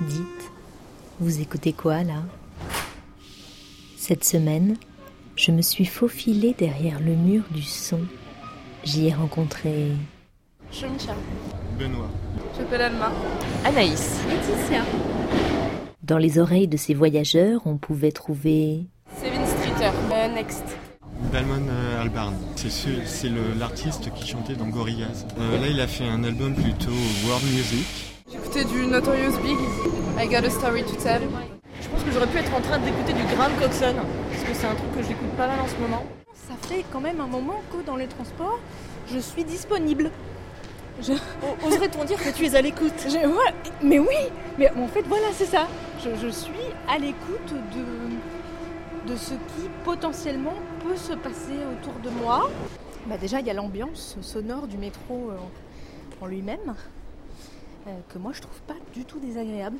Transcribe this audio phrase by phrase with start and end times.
[0.00, 0.50] Dites,
[1.18, 2.22] vous écoutez quoi là?
[3.96, 4.76] Cette semaine,
[5.36, 8.00] je me suis faufilée derrière le mur du son.
[8.84, 9.92] J'y ai rencontré
[10.72, 11.14] Chuncha.
[11.78, 12.08] Benoît.
[12.56, 13.12] J'appelle Alma.
[13.64, 14.20] Anaïs.
[14.28, 14.82] Laetitia.
[16.02, 18.84] Dans les oreilles de ces voyageurs, on pouvait trouver
[19.20, 19.90] Sevin Streeter.
[20.12, 20.64] Euh, next.
[21.32, 22.34] Dalmon euh, Albarn.
[22.56, 25.26] C'est ce- c'est le- l'artiste qui chantait dans Gorillaz.
[25.38, 26.90] Euh, là, il a fait un album plutôt
[27.26, 28.09] world music.
[28.52, 29.56] Du Notorious Big.
[30.18, 31.20] I got a story to tell.
[31.80, 33.94] Je pense que j'aurais pu être en train d'écouter du Graham Coxon,
[34.28, 36.02] parce que c'est un truc que j'écoute pas mal en ce moment.
[36.34, 38.58] Ça fait quand même un moment que dans les transports,
[39.12, 40.10] je suis disponible.
[41.00, 41.12] Je-
[41.64, 42.92] Oserait-on dire que tu es à l'écoute?
[43.08, 43.18] Je-.
[43.86, 44.16] Mais oui,
[44.58, 45.68] mais en fait voilà, c'est ça.
[46.04, 46.50] Je, je suis
[46.88, 50.54] à l'écoute de, de ce qui potentiellement
[50.86, 52.50] peut se passer autour de moi.
[53.06, 55.36] Bah déjà, il y a l'ambiance sonore du métro euh,
[56.24, 56.74] en lui-même,
[58.12, 59.76] que moi je trouve pas du tout désagréable.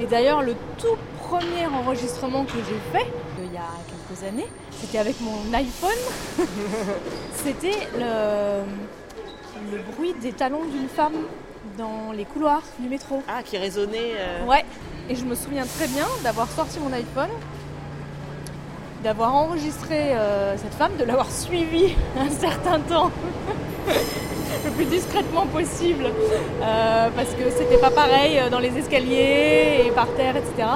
[0.00, 4.46] Et d'ailleurs, le tout premier enregistrement que j'ai fait, euh, il y a quelques années,
[4.80, 5.90] c'était avec mon iPhone.
[7.34, 8.62] c'était le,
[9.76, 11.12] le bruit des talons d'une femme
[11.76, 13.22] dans les couloirs du métro.
[13.28, 14.14] Ah, qui résonnait.
[14.16, 14.64] euh, Ouais,
[15.10, 17.28] et je me souviens très bien d'avoir sorti mon iPhone,
[19.04, 23.10] d'avoir enregistré euh, cette femme, de l'avoir suivie un certain temps,
[24.64, 26.06] le plus discrètement possible,
[26.62, 30.68] euh, parce que c'était pas pareil euh, dans les escaliers et par terre, etc.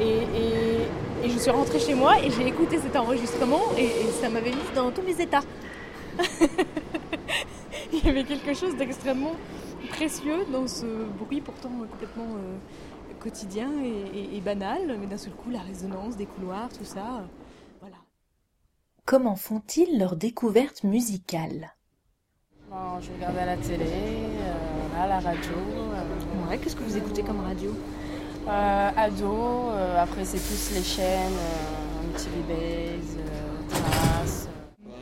[0.00, 0.88] Et, et-
[1.24, 3.88] et je suis rentrée chez moi et j'ai écouté cet enregistrement et,
[4.20, 5.42] ça m'avait mis dans tous mes états.
[7.92, 9.34] Il y avait quelque chose d'extrêmement
[9.88, 10.86] précieux dans ce
[11.18, 12.56] bruit pourtant complètement euh,
[13.18, 13.68] quotidien
[14.14, 17.26] et banal, mais d'un seul coup la résonance des couloirs, tout ça, euh,
[17.80, 17.96] voilà.
[19.04, 21.74] Comment font-ils leur découverte musicale?
[22.70, 25.54] Bon, je regardais à la télé, euh, à la radio.
[25.94, 27.70] euh, Ouais, qu'est-ce que vous écoutez comme radio?
[28.48, 33.18] Euh, ado, euh, après c'est plus les chaînes, euh, MTV Base,
[33.68, 34.48] Trace.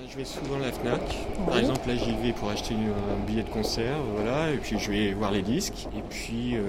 [0.08, 1.00] Je vais souvent à la FNAC.
[1.46, 4.50] Par exemple, là, j'y vais pour acheter un billet de concert, voilà.
[4.52, 5.88] Et puis, je vais voir les disques.
[5.96, 6.60] Et puis, euh,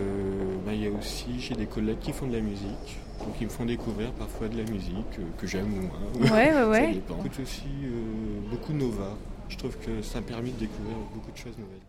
[0.65, 2.97] bah, il y a aussi, j'ai des collègues qui font de la musique.
[3.19, 5.81] Donc, ils me font découvrir parfois de la musique euh, que j'aime ou
[6.23, 6.31] moins.
[6.31, 6.93] Ouais, ouais, Ça ouais.
[6.93, 7.15] dépend.
[7.23, 9.13] J'écoute aussi euh, beaucoup Nova.
[9.49, 11.81] Je trouve que ça me permet de découvrir beaucoup de choses nouvelles.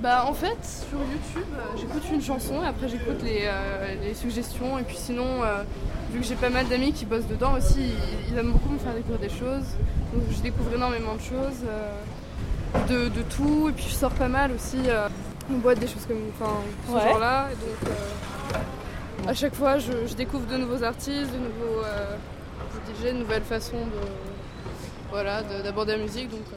[0.00, 4.14] Bah en fait sur YouTube euh, j'écoute une chanson et après j'écoute les, euh, les
[4.14, 5.64] suggestions et puis sinon euh,
[6.12, 8.78] vu que j'ai pas mal d'amis qui bossent dedans aussi ils, ils aiment beaucoup me
[8.78, 9.64] faire découvrir des choses
[10.14, 11.90] donc je découvre énormément de choses euh,
[12.88, 15.08] de, de tout et puis je sors pas mal aussi euh,
[15.52, 16.52] en boîte des choses comme enfin
[16.86, 17.00] ce Ouais.
[17.10, 17.90] genre là et donc
[19.24, 22.14] euh, à chaque fois je, je découvre de nouveaux artistes de nouveaux euh,
[23.00, 24.27] DJ de nouvelles façons de
[25.10, 26.56] voilà de- d'aborder la musique donc euh,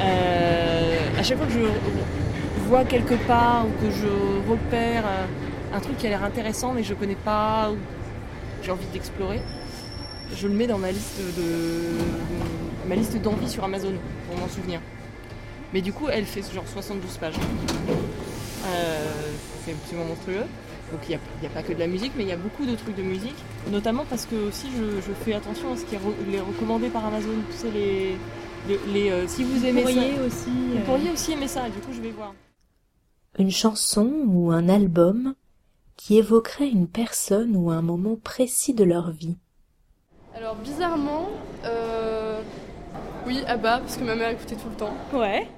[0.00, 1.66] Euh, à chaque fois que je
[2.68, 5.26] vois quelque part ou que je repère euh,
[5.76, 7.76] un truc qui a l'air intéressant mais je connais pas ou
[8.62, 9.40] j'ai envie d'explorer,
[10.36, 11.48] je le mets dans ma liste de
[12.88, 13.92] ma liste d'envie sur Amazon
[14.28, 14.80] pour m'en souvenir.
[15.72, 17.34] Mais du coup, elle fait genre 72 pages.
[18.66, 19.06] Euh,
[19.64, 20.44] c'est absolument monstrueux.
[20.92, 22.32] Donc il n'y a, il y a pas que de la musique, mais il y
[22.32, 23.34] a beaucoup de trucs de musique.
[23.70, 26.88] Notamment parce que aussi je, je fais attention à ce qui est re- les recommandé
[26.88, 27.30] par Amazon.
[27.50, 28.16] Tu sais, les,
[28.68, 30.24] les, les, euh, si vous aimez ça.
[30.26, 30.50] aussi.
[30.74, 32.34] Vous pourriez aussi aimer ça, du coup je vais voir.
[33.38, 35.34] Une chanson ou un album
[35.96, 39.36] qui évoquerait une personne ou un moment précis de leur vie.
[40.36, 41.30] Alors bizarrement,
[41.64, 42.40] euh,
[43.26, 44.94] oui, Abba, parce que ma mère écoutait tout le temps.
[45.12, 45.48] Ouais.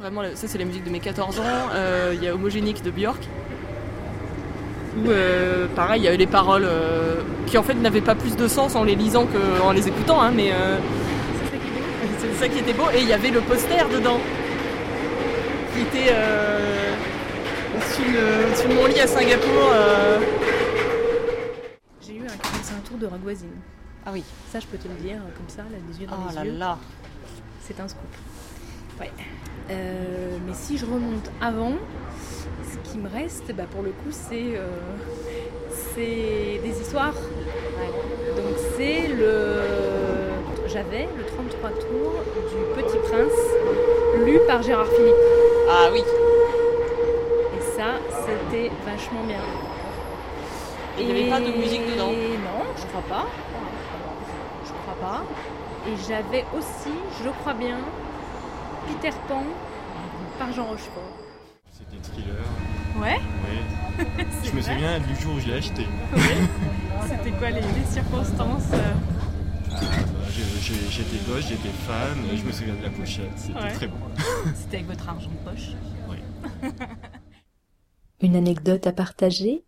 [0.00, 1.42] Vraiment, ça c'est la musique de mes 14 ans.
[1.74, 3.22] Euh, Il y a Homogénique de Björk.
[4.96, 8.36] Où euh, pareil, il y avait les paroles euh, qui en fait n'avaient pas plus
[8.36, 10.76] de sens en les lisant qu'en les écoutant, hein, mais euh,
[12.18, 12.84] c'est ça qui était beau.
[12.94, 14.18] Et il y avait le poster dedans,
[15.74, 16.92] qui était euh,
[17.76, 19.70] au-dessus de, mon lit à Singapour.
[19.72, 20.18] euh.
[22.06, 23.48] J'ai eu un 45 tours de Ragwazine.
[24.04, 24.22] Ah oui.
[24.52, 26.44] Ça, je peux te le dire comme ça, là, les yeux dans Oh les là
[26.44, 26.58] yeux.
[26.58, 26.78] là.
[27.60, 28.02] C'est un scoop.
[29.00, 29.10] Ouais.
[29.70, 31.72] Euh, mais si je remonte avant,
[32.92, 34.68] qui me reste, bah, pour le coup, c'est euh,
[35.96, 37.14] des histoires.
[38.36, 39.60] Donc c'est le.
[40.66, 42.14] J'avais le 33 tours
[42.50, 45.14] du Petit Prince, lu par Gérard Philippe.
[45.68, 46.00] Ah oui.
[46.00, 49.40] Et ça, c'était vachement bien.
[50.98, 52.12] Et il n'y avait pas de musique dedans?
[52.12, 53.26] Non, je crois pas.
[54.64, 55.22] Je crois pas.
[55.86, 57.78] Et j'avais aussi, je crois bien,
[58.86, 59.44] Peter Pan
[60.38, 61.21] par Jean Rochefort.
[62.96, 64.04] Ouais Ouais.
[64.44, 65.86] Je me souviens du jour où je l'ai acheté.
[67.08, 68.92] C'était quoi les, les circonstances euh
[69.70, 69.80] Ah, bah,
[70.90, 73.72] J'étais gosse, j'étais fan, je me souviens de la pochette, c'était Ouais.
[73.72, 73.96] très bon.
[74.54, 75.68] C'était avec votre argent de poche.
[78.20, 79.64] Une anecdote à partager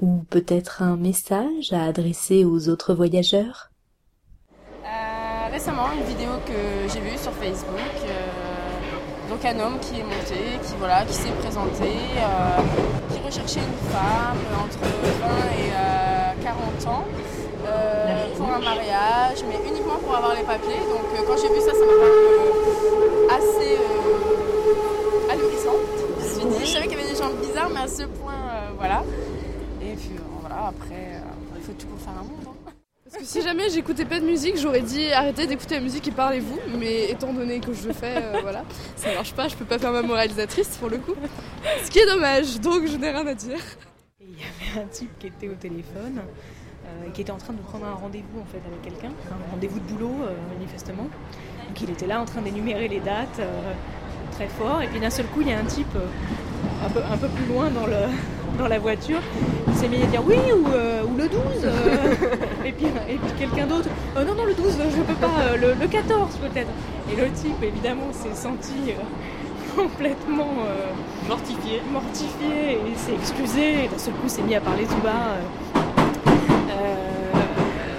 [0.00, 3.70] Ou peut-être un message à adresser aux autres voyageurs?
[4.84, 7.78] Euh, récemment, une vidéo que j'ai vue sur Facebook.
[8.06, 8.69] euh,
[9.30, 13.88] donc un homme qui est monté, qui voilà, qui s'est présenté, euh, qui recherchait une
[13.88, 14.88] femme entre 20
[15.56, 17.04] et euh, 40 ans
[17.66, 20.82] euh, pour un mariage, mais uniquement pour avoir les papiers.
[20.90, 25.78] Donc euh, quand j'ai vu ça, ça m'a paru euh, assez euh, ahurissant.
[26.18, 28.02] Je me suis dit, je savais qu'il y avait des gens bizarres, mais à ce
[28.02, 29.04] point, euh, voilà.
[29.80, 32.49] Et puis euh, voilà, après, euh, il faut tout pour faire un monde.
[33.12, 36.12] Parce que si jamais j'écoutais pas de musique, j'aurais dit arrêtez d'écouter la musique et
[36.12, 36.58] parlez-vous.
[36.78, 38.64] Mais étant donné que je le fais, euh, voilà,
[38.94, 41.14] ça marche pas, je peux pas faire ma moralisatrice pour le coup.
[41.82, 43.58] Ce qui est dommage, donc je n'ai rien à dire.
[44.20, 47.58] Il y avait un type qui était au téléphone, euh, qui était en train de
[47.58, 51.08] prendre un rendez-vous en fait avec quelqu'un, un rendez-vous de boulot euh, manifestement.
[51.66, 53.40] Donc il était là en train d'énumérer les dates
[54.32, 55.96] très fort, et puis d'un seul coup il y a un type
[56.82, 58.06] un peu plus loin dans, le,
[58.58, 59.20] dans la voiture
[59.70, 62.14] qui s'est mis à dire oui ou, euh, ou le 12 euh.
[62.64, 65.74] et puis, et puis quelqu'un d'autre Euh, non non le 12 je peux pas le,
[65.80, 66.68] le 14 peut-être
[67.12, 68.94] et le type évidemment s'est senti
[69.76, 70.54] complètement
[71.28, 71.80] Mortifié.
[71.92, 75.36] mortifié et s'est excusé et d'un seul coup s'est mis à parler tout bas.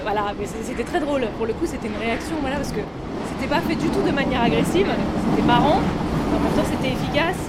[0.04, 1.22] voilà, mais c'était très drôle.
[1.38, 2.82] Pour le coup, c'était une réaction, voilà, parce que
[3.30, 4.88] c'était pas fait du tout de manière agressive.
[5.30, 7.48] C'était marrant, en même temps, c'était efficace.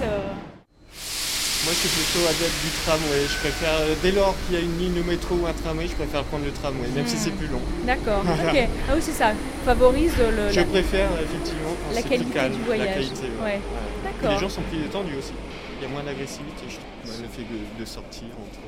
[1.63, 3.21] Moi, je suis plutôt adepte du tramway.
[3.25, 5.87] Je préfère, euh, dès lors qu'il y a une ligne de métro ou un tramway,
[5.87, 7.61] je préfère prendre le tramway, même si c'est plus long.
[7.85, 8.23] D'accord.
[8.49, 8.67] Ok.
[8.89, 9.31] Ah oui, c'est ça.
[9.63, 10.51] Favorise le.
[10.51, 12.87] Je la- préfère effectivement quand la c'est qualité plus calme, du voyage.
[12.87, 13.43] La qualité, ouais.
[13.43, 13.51] Ouais.
[13.53, 13.59] Ouais.
[14.03, 14.31] D'accord.
[14.33, 15.31] Les gens sont plus détendus aussi.
[15.79, 17.15] Il y a moins d'agressivité, je trouve.
[17.15, 18.59] Ouais, Le fait de, de sortir, entre,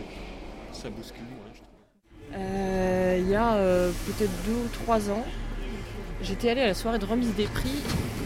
[0.81, 1.19] ça bouscule
[1.53, 2.39] je trouve.
[2.39, 5.23] Euh, il y a euh, peut-être deux ou trois ans,
[6.23, 7.69] j'étais allée à la soirée de remise des prix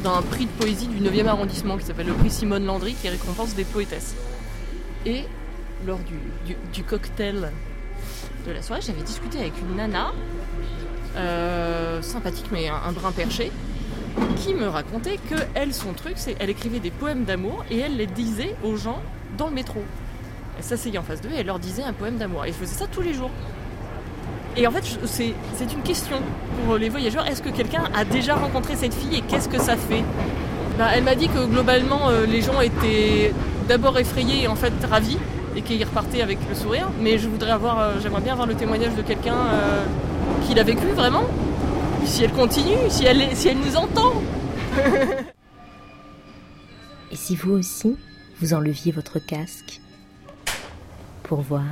[0.04, 3.54] d'un prix de poésie du 9e arrondissement qui s'appelle le prix Simone Landry qui récompense
[3.56, 4.16] des poétesses.
[5.06, 5.24] Et
[5.86, 6.00] lors
[6.74, 7.52] du, cocktail
[8.46, 10.12] de la soirée, j'avais discuté avec une nana
[11.16, 13.52] euh, sympathique mais un, brin perché
[14.38, 17.98] qui me racontait que elle son truc c'est elle écrivait des poèmes d'amour et elle
[17.98, 19.02] les disait aux gens
[19.38, 19.82] dans le métro.
[20.58, 22.44] Elle s'asseyait en face d'eux et elle leur disait un poème d'amour.
[22.46, 23.32] Et elle faisait ça tous les jours.
[24.58, 26.18] Et en fait, je- c'est une question
[26.66, 27.26] pour les voyageurs.
[27.26, 30.04] Est-ce que quelqu'un a déjà rencontré cette fille et qu'est-ce que ça fait?
[30.78, 33.34] Ben, Elle m'a dit que globalement, euh, les gens étaient
[33.70, 35.20] d'abord effrayés et en fait ravis
[35.56, 36.90] et qu'ils repartaient avec le sourire.
[37.00, 39.86] Mais je voudrais avoir, euh, j'aimerais bien avoir le témoignage de quelqu'un euh,
[40.46, 41.24] qui l'a vécu vraiment.
[42.04, 44.14] Si elle continue, si elle, si elle nous entend.
[47.12, 47.96] Et si vous aussi,
[48.40, 49.82] vous enleviez votre casque
[51.24, 51.66] Pour voir